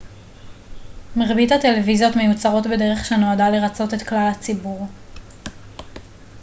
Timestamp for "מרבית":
1.15-1.51